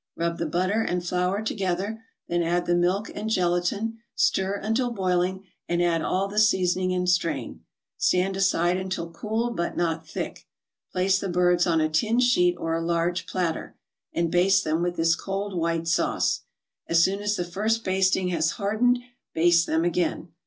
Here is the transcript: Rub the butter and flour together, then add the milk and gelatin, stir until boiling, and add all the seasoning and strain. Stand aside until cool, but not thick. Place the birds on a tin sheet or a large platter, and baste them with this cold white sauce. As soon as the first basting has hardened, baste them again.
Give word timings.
Rub 0.15 0.39
the 0.39 0.47
butter 0.47 0.81
and 0.81 1.05
flour 1.07 1.43
together, 1.43 2.03
then 2.27 2.41
add 2.41 2.65
the 2.65 2.73
milk 2.73 3.11
and 3.13 3.29
gelatin, 3.29 3.99
stir 4.15 4.55
until 4.55 4.89
boiling, 4.89 5.45
and 5.69 5.79
add 5.79 6.01
all 6.01 6.27
the 6.27 6.39
seasoning 6.39 6.91
and 6.91 7.07
strain. 7.07 7.63
Stand 7.97 8.35
aside 8.35 8.77
until 8.77 9.11
cool, 9.11 9.51
but 9.51 9.77
not 9.77 10.07
thick. 10.07 10.47
Place 10.91 11.19
the 11.19 11.29
birds 11.29 11.67
on 11.67 11.79
a 11.79 11.87
tin 11.87 12.19
sheet 12.19 12.55
or 12.57 12.73
a 12.73 12.81
large 12.81 13.27
platter, 13.27 13.77
and 14.11 14.31
baste 14.31 14.63
them 14.63 14.81
with 14.81 14.95
this 14.95 15.13
cold 15.13 15.53
white 15.55 15.87
sauce. 15.87 16.41
As 16.87 17.03
soon 17.03 17.21
as 17.21 17.35
the 17.35 17.45
first 17.45 17.83
basting 17.83 18.29
has 18.29 18.49
hardened, 18.57 18.97
baste 19.35 19.67
them 19.67 19.85
again. 19.85 20.29